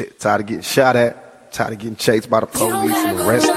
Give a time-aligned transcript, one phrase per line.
[0.00, 3.52] Shit, tired of getting shot at, tired of getting chased by the police and arrested.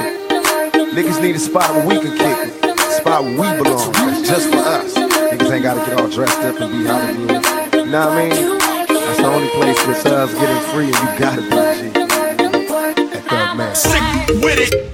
[0.92, 3.94] Niggas need a spot where we can kick it, spot where we belong.
[3.94, 4.94] That's just for us.
[4.94, 7.30] Niggas ain't gotta get all dressed up and be Hollywood.
[7.74, 8.58] You know what I mean?
[8.60, 12.04] That's the only place that's us getting free, and you gotta be G.
[13.30, 13.74] At man.
[13.74, 14.02] Sick
[14.44, 14.94] with it.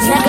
[0.00, 0.27] つ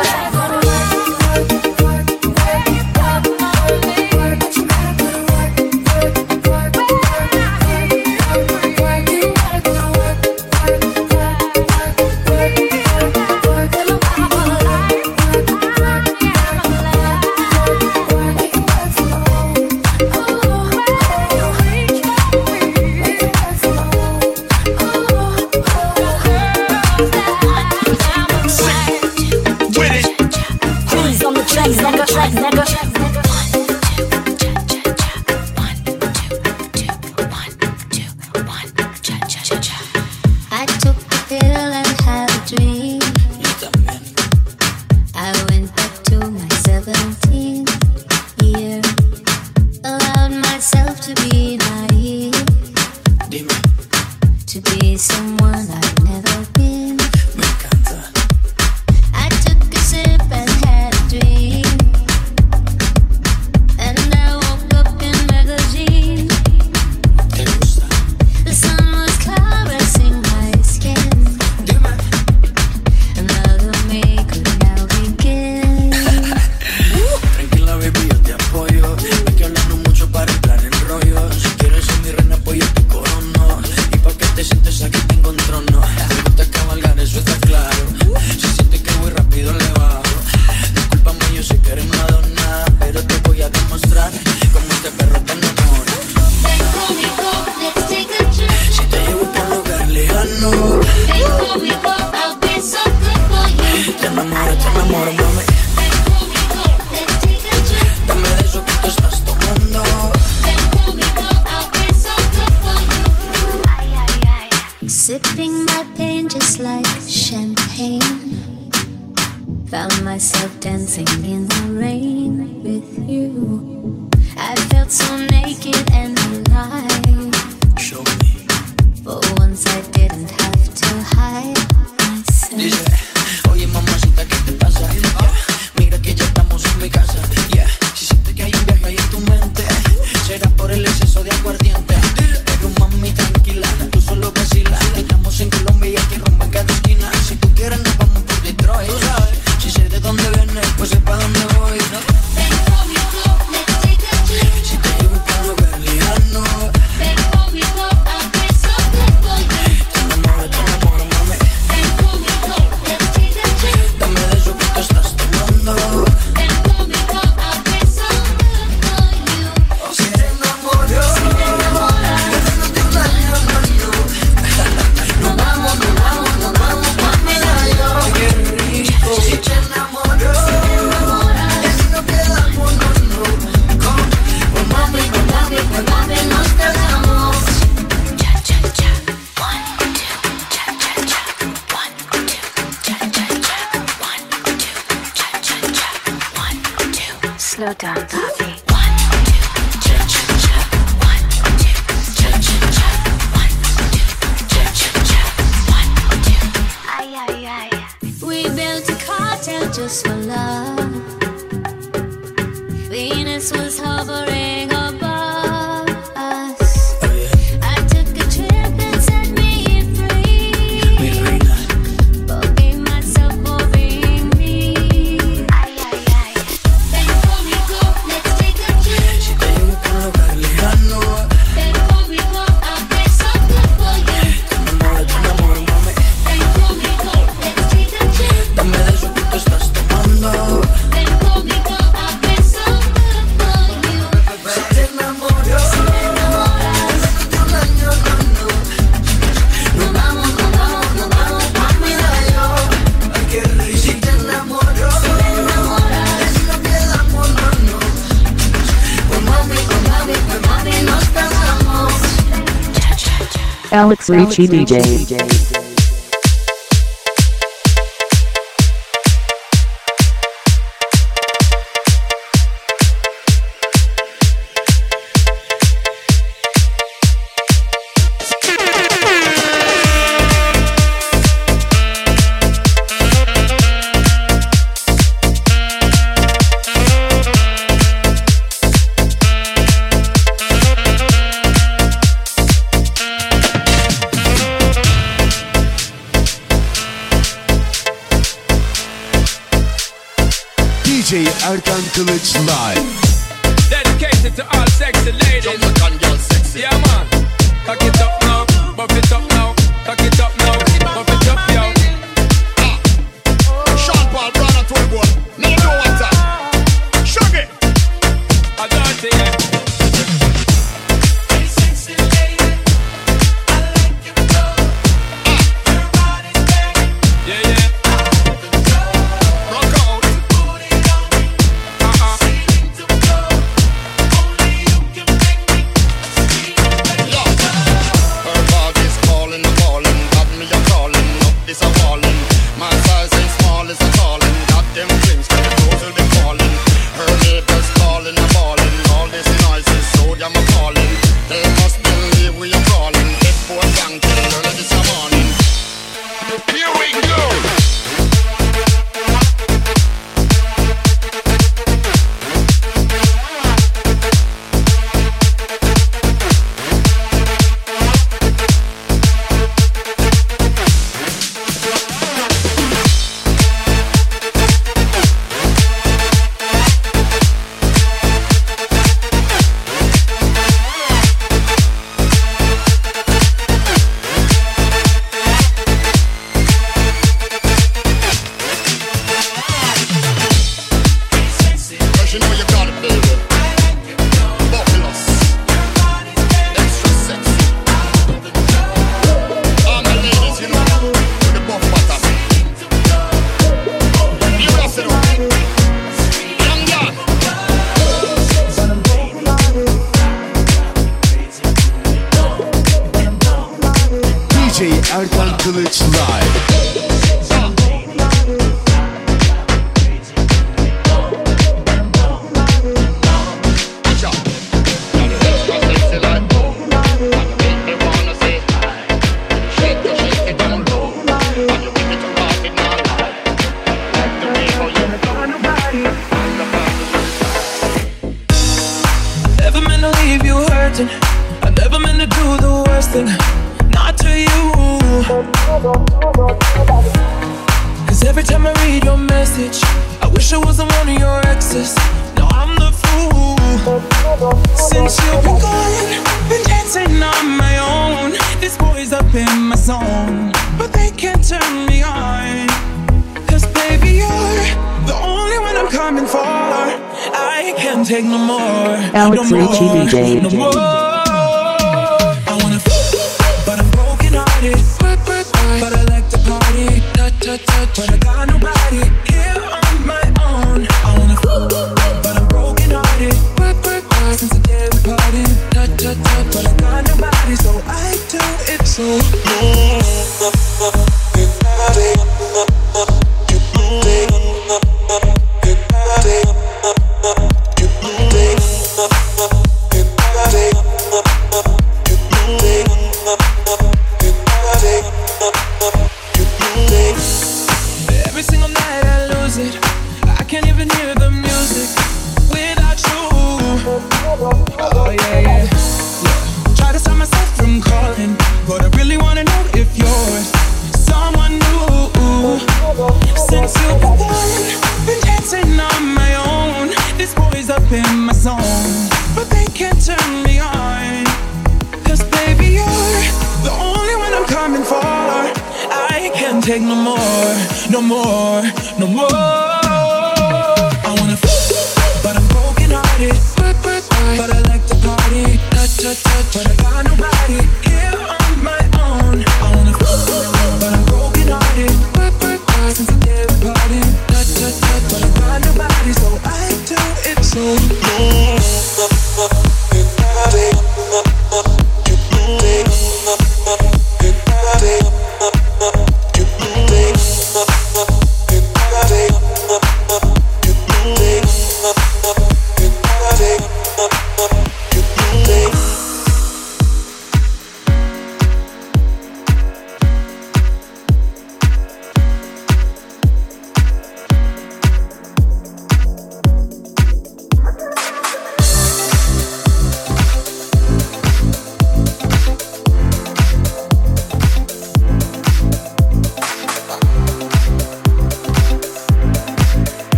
[264.12, 265.49] Alex Ricci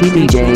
[0.00, 0.49] Alex Ricci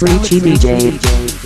[0.00, 1.37] Alex Ricci DJ.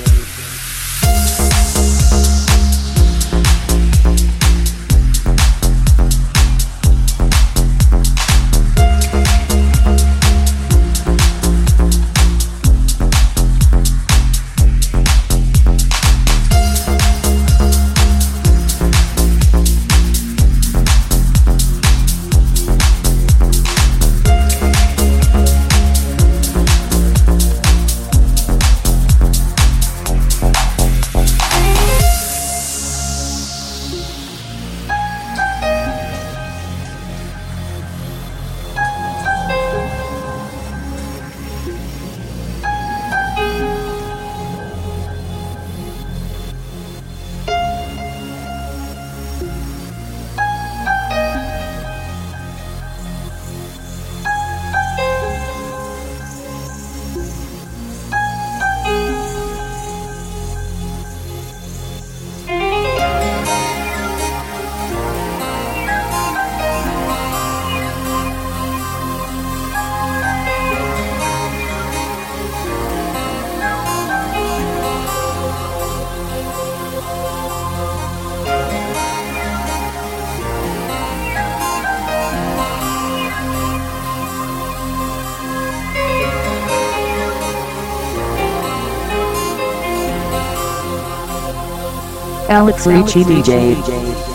[92.53, 94.32] Alex Ricci DJ.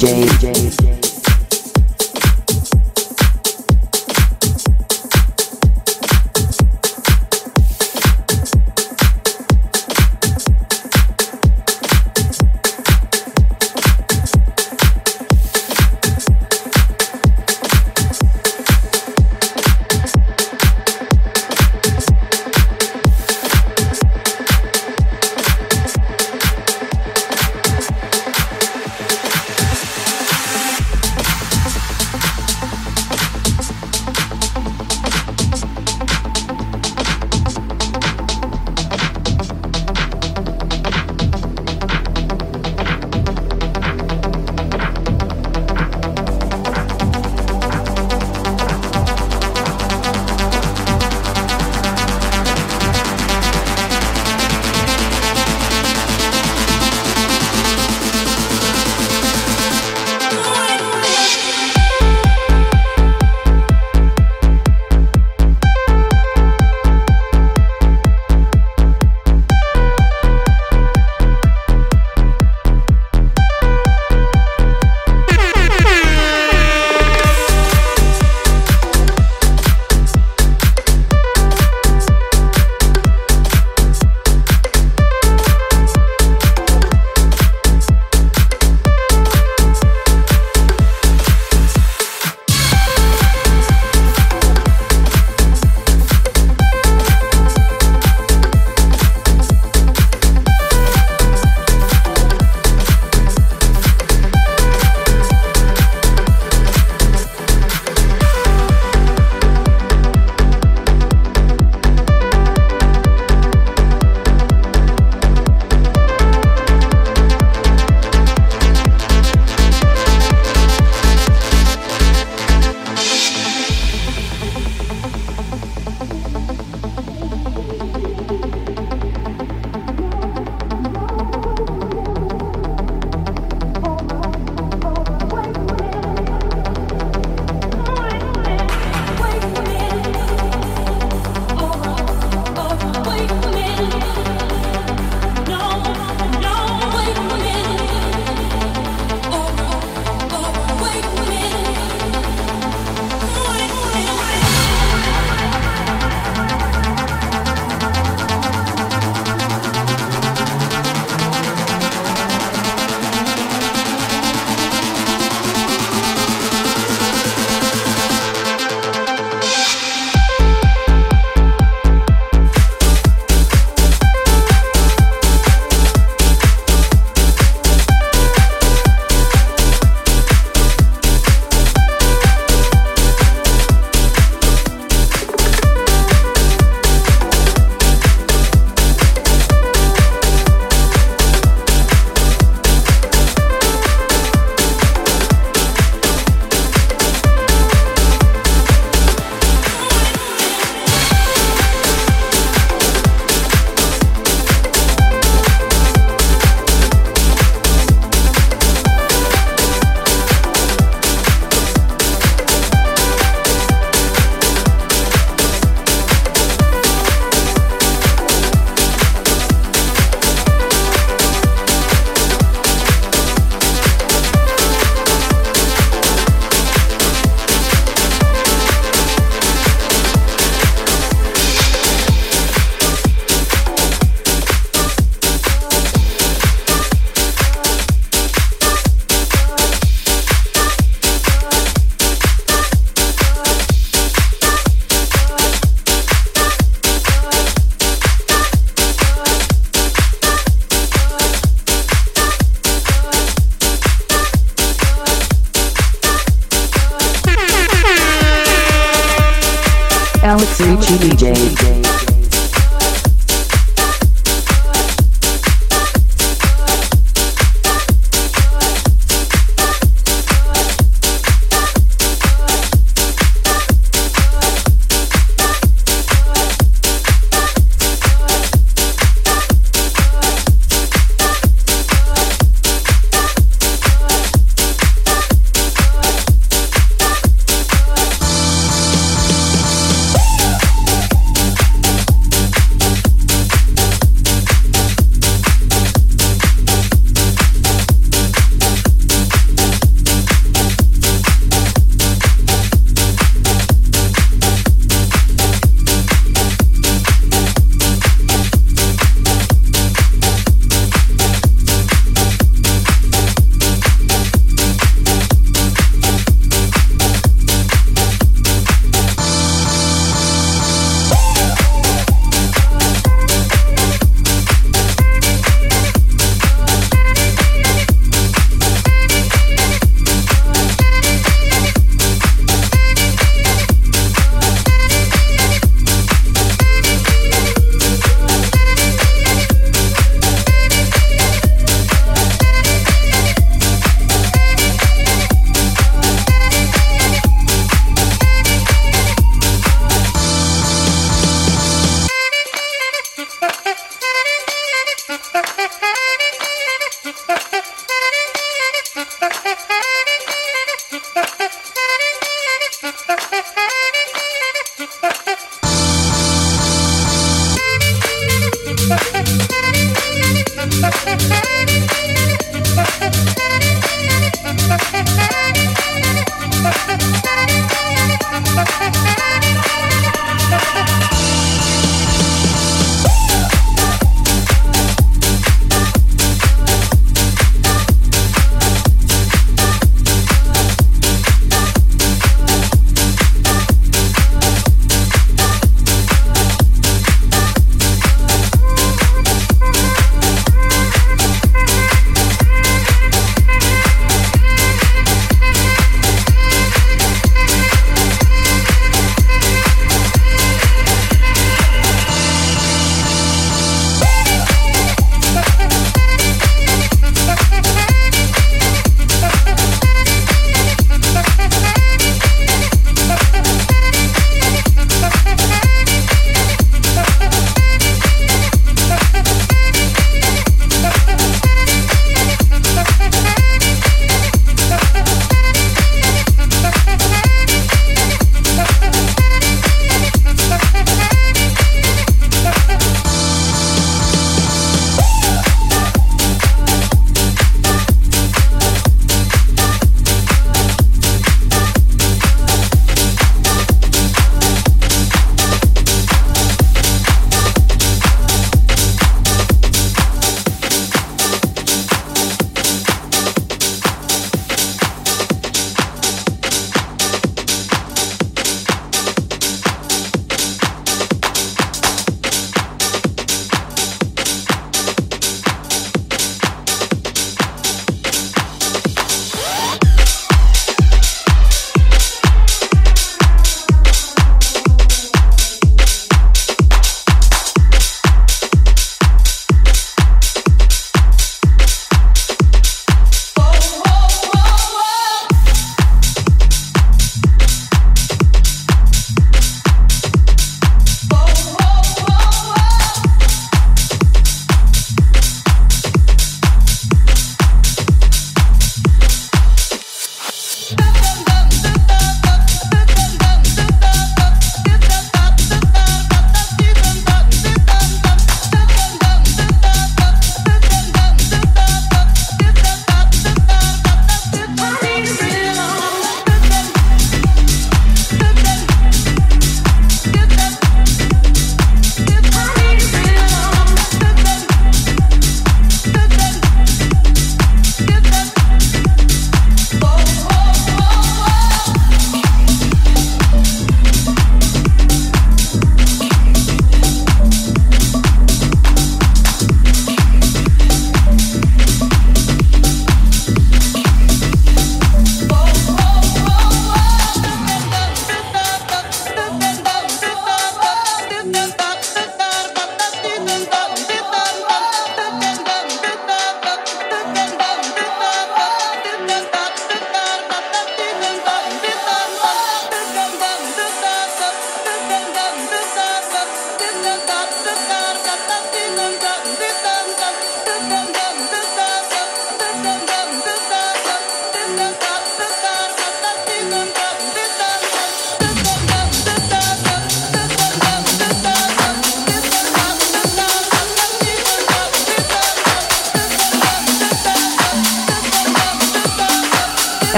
[0.00, 0.59] DJ.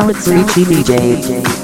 [0.00, 1.59] now it's Ricci DJ.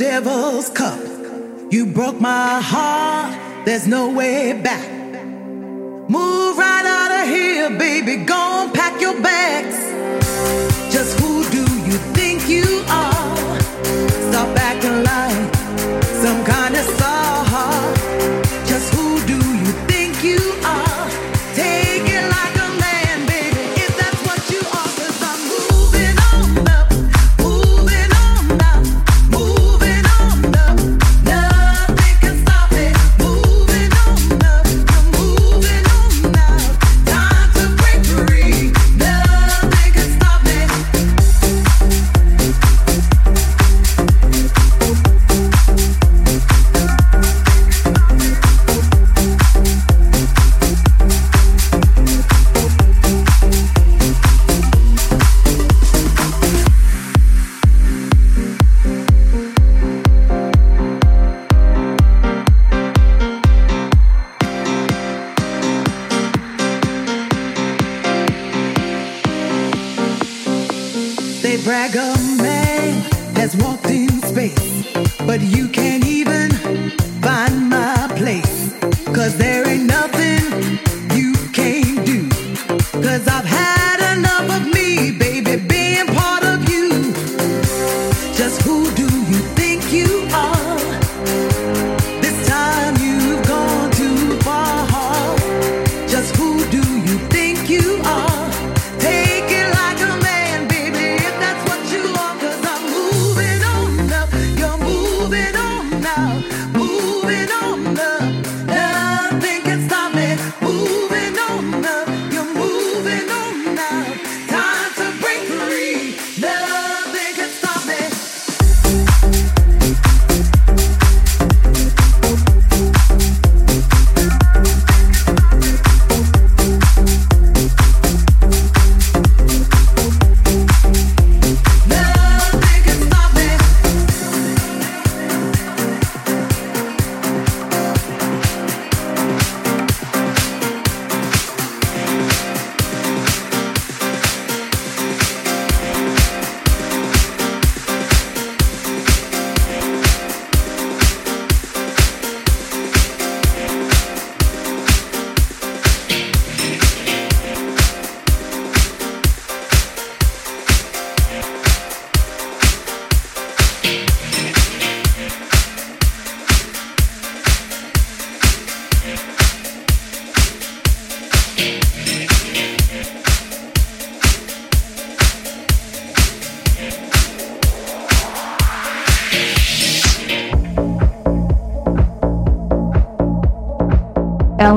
[0.00, 0.98] devil's cup.
[1.70, 4.89] You broke my heart, there's no way back.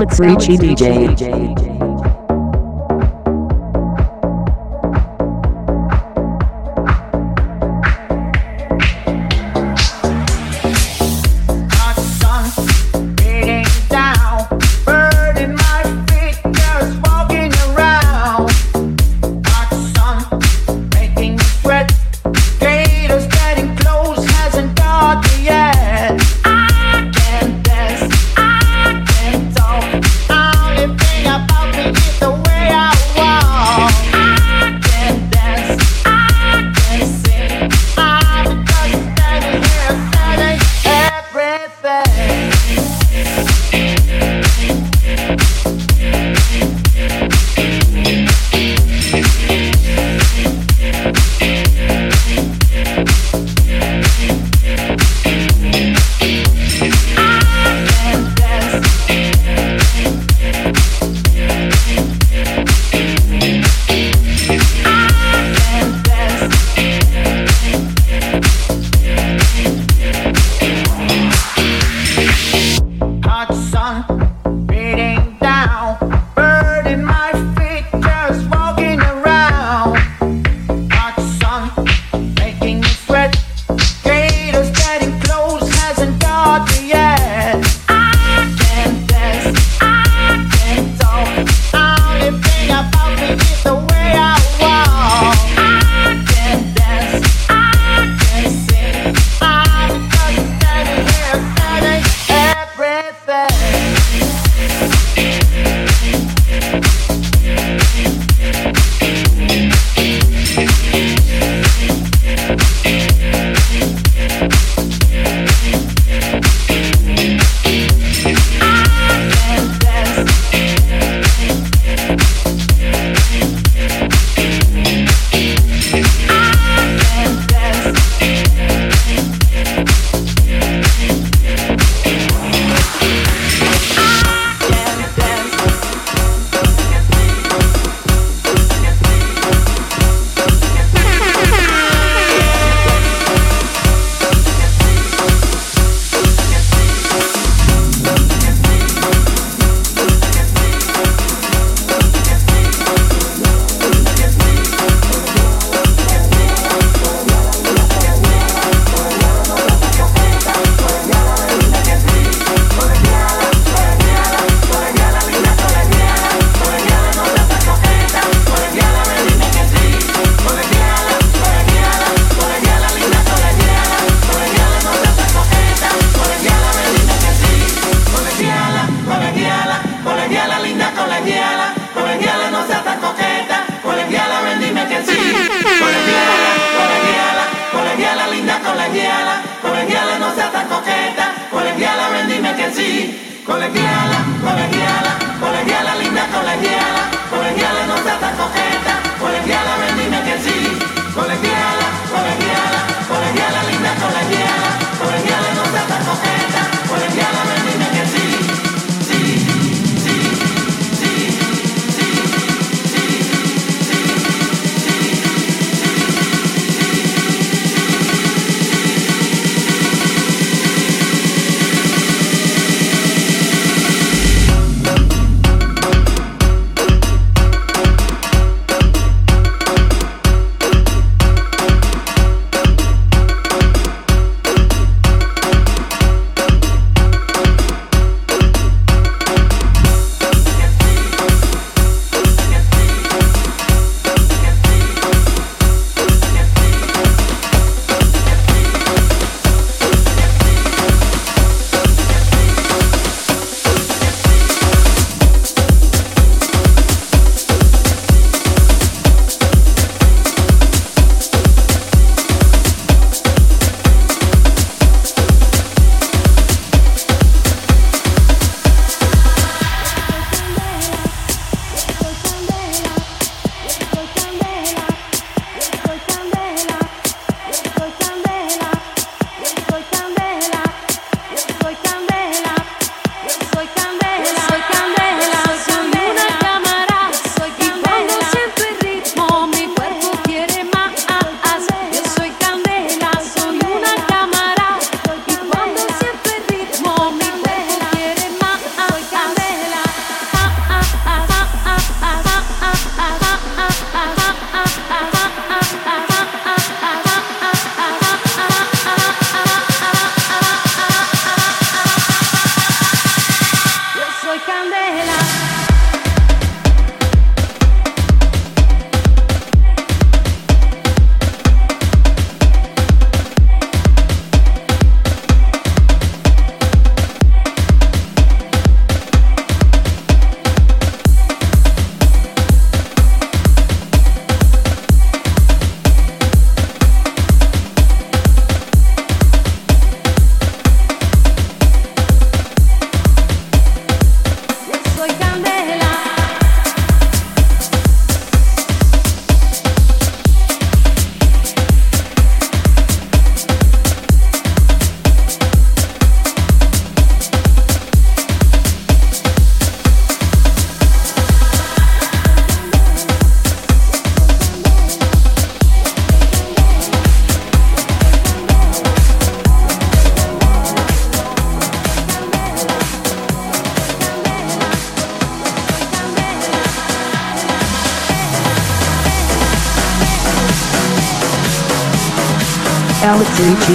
[0.04, 1.63] Alex Ricci DJ.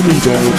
[0.09, 0.58] Ricci DJ.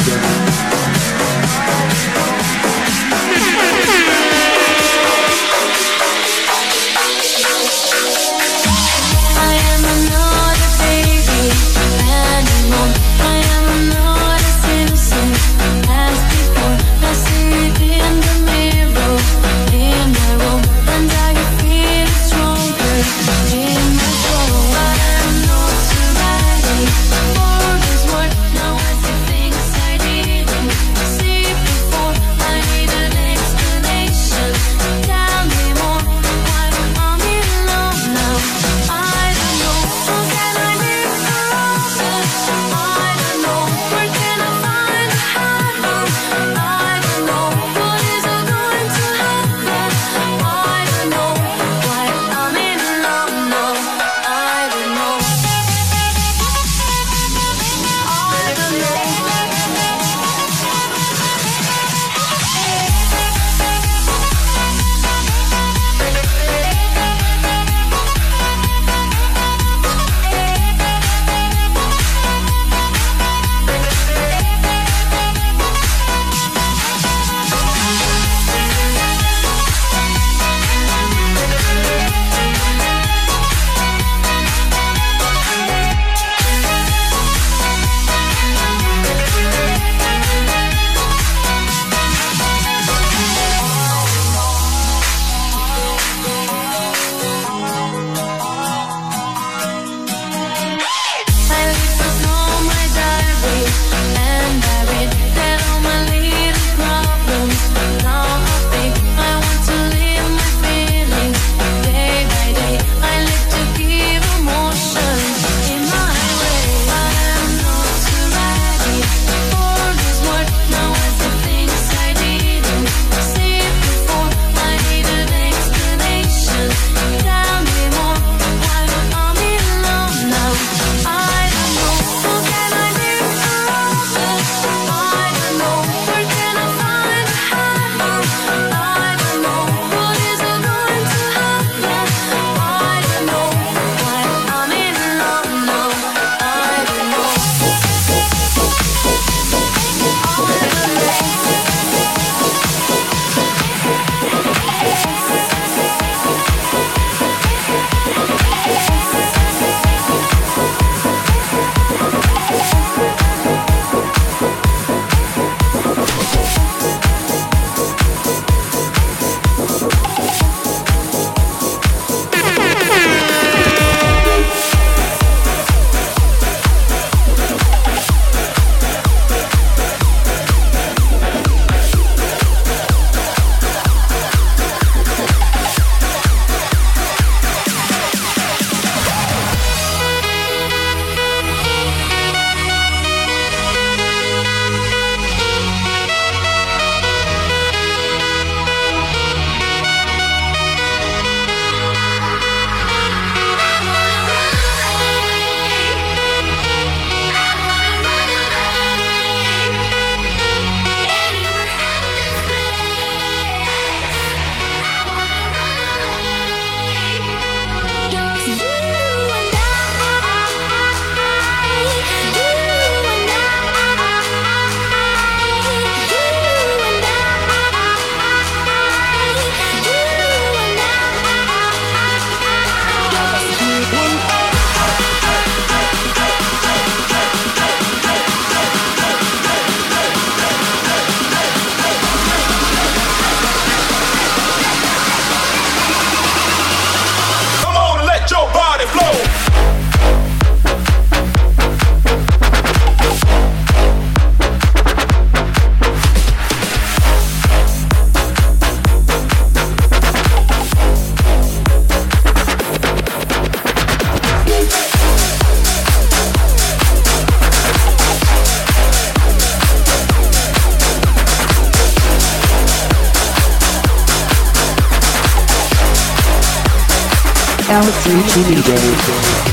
[278.41, 279.48] Alex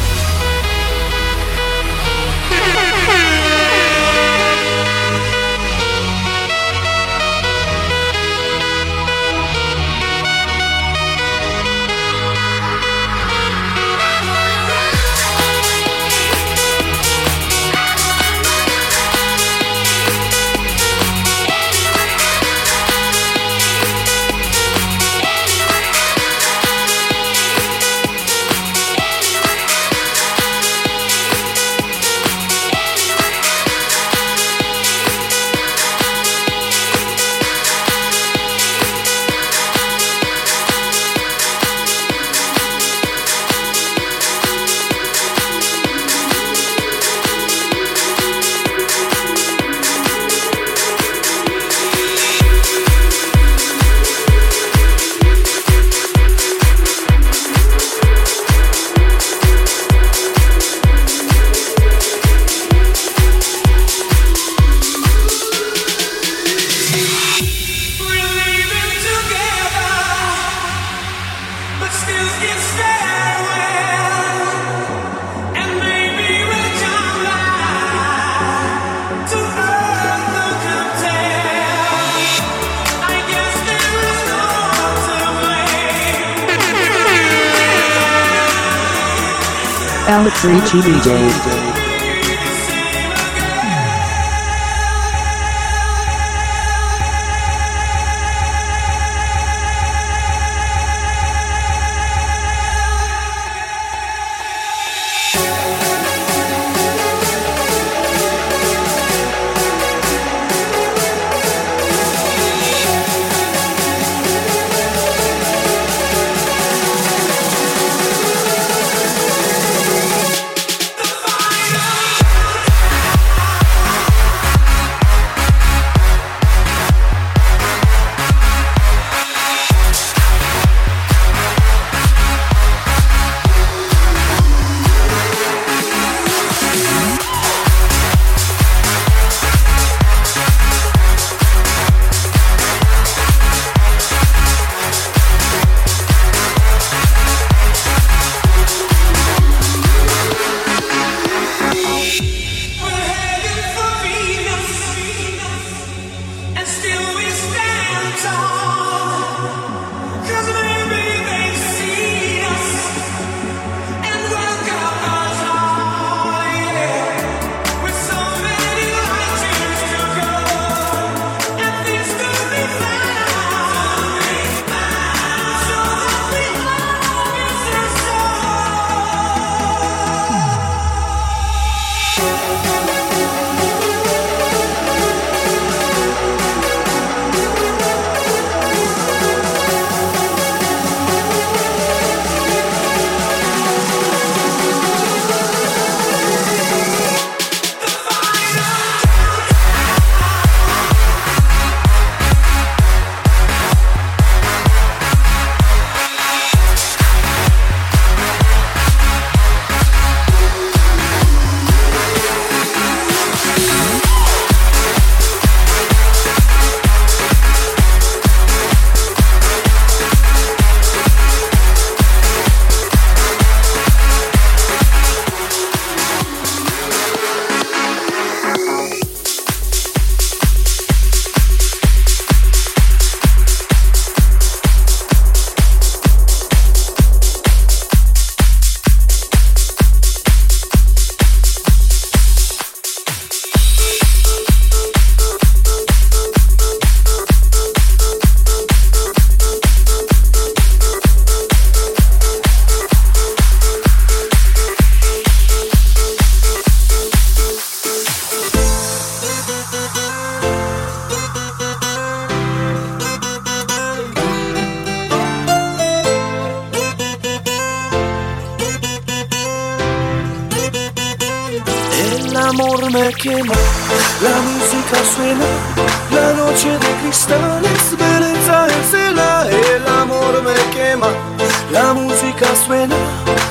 [282.65, 282.97] suena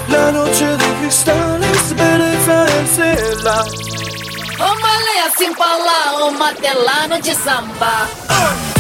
[0.10, 3.60] la noche de cristales Venezuela.
[3.61, 3.95] Assim
[4.60, 8.07] uma lenha sem falar, uma telano de samba.
[8.30, 8.74] Uh!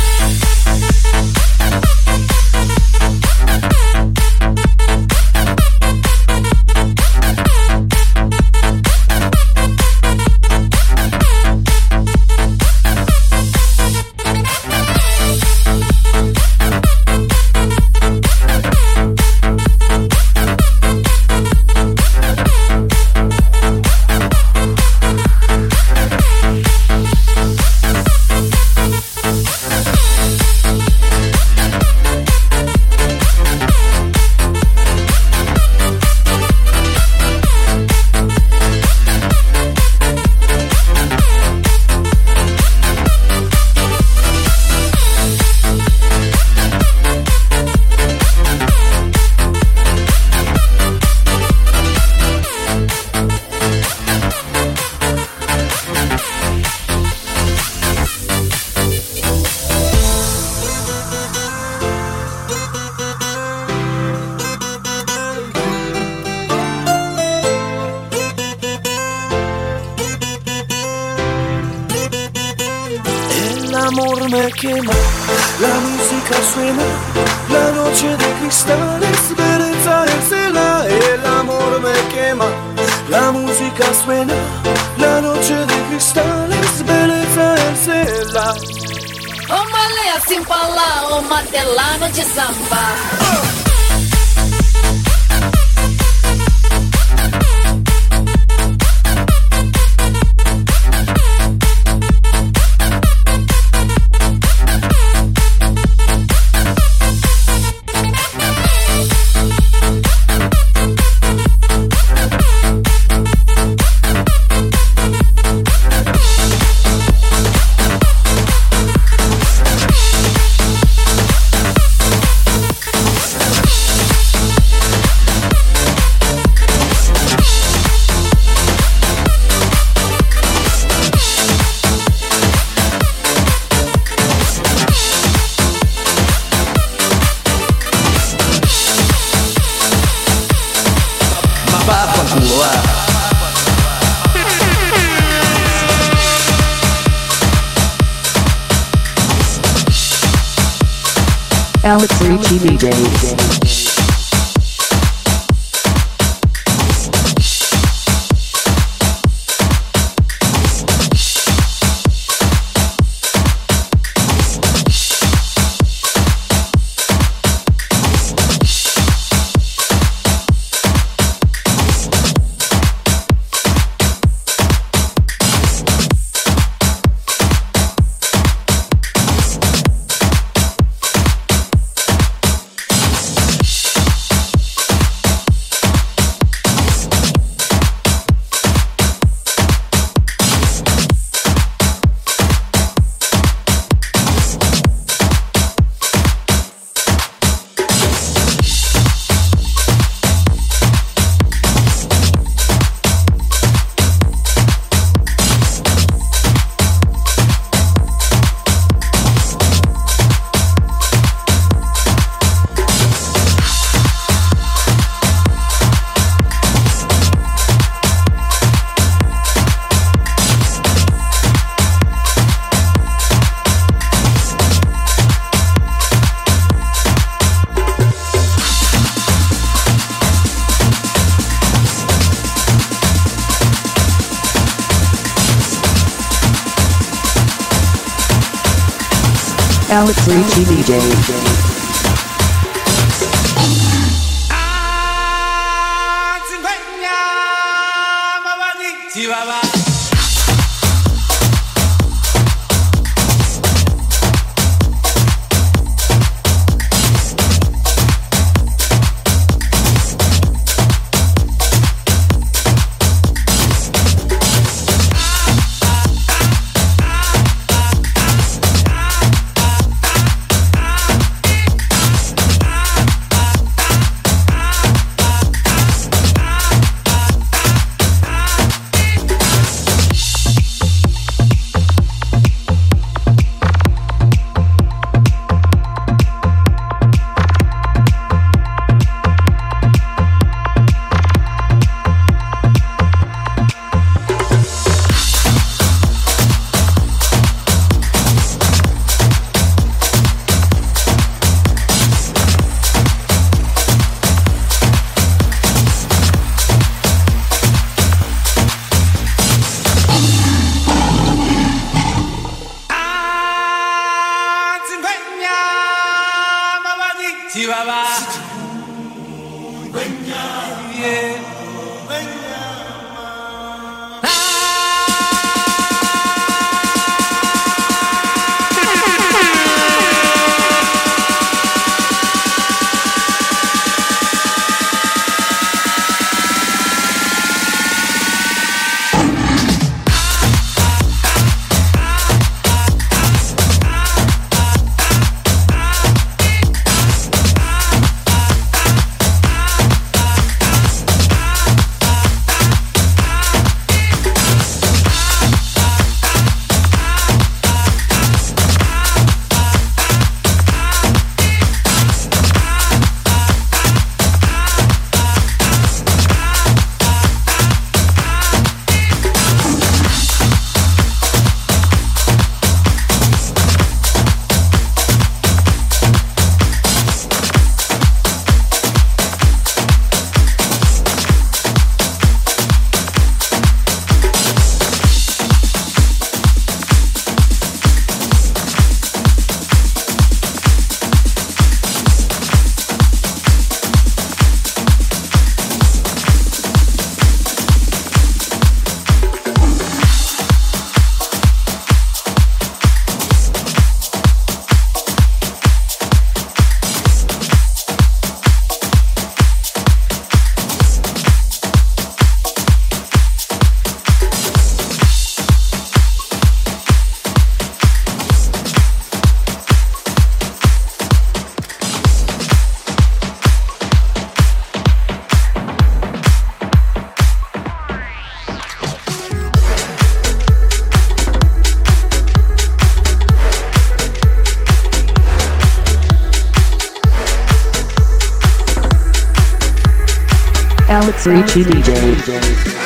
[441.55, 442.84] Ricci DJ.